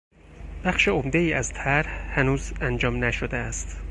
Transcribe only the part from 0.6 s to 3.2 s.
بخش عمدهای از طرح هنوز انجام